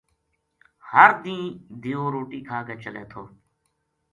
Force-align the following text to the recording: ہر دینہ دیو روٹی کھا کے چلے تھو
ہر 0.91 1.09
دینہ 1.23 1.47
دیو 1.81 2.03
روٹی 2.13 2.39
کھا 2.47 2.59
کے 2.67 2.75
چلے 2.83 3.03
تھو 3.11 3.23